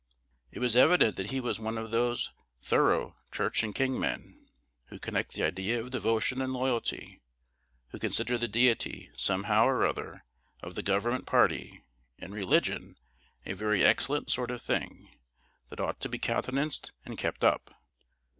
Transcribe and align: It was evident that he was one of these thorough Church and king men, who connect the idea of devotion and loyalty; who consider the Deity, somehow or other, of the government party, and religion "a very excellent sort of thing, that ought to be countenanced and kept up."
It 0.49 0.57
was 0.57 0.75
evident 0.75 1.15
that 1.17 1.29
he 1.29 1.39
was 1.39 1.59
one 1.59 1.77
of 1.77 1.91
these 1.91 2.31
thorough 2.63 3.17
Church 3.31 3.61
and 3.61 3.75
king 3.75 3.99
men, 3.99 4.49
who 4.85 4.97
connect 4.97 5.33
the 5.33 5.43
idea 5.43 5.79
of 5.79 5.91
devotion 5.91 6.41
and 6.41 6.51
loyalty; 6.51 7.21
who 7.89 7.99
consider 7.99 8.35
the 8.39 8.47
Deity, 8.47 9.11
somehow 9.15 9.67
or 9.67 9.85
other, 9.85 10.23
of 10.63 10.73
the 10.73 10.81
government 10.81 11.27
party, 11.27 11.83
and 12.17 12.33
religion 12.33 12.95
"a 13.45 13.53
very 13.53 13.83
excellent 13.83 14.31
sort 14.31 14.49
of 14.49 14.59
thing, 14.59 15.07
that 15.69 15.79
ought 15.79 15.99
to 15.99 16.09
be 16.09 16.17
countenanced 16.17 16.93
and 17.05 17.15
kept 17.15 17.43
up." 17.43 17.75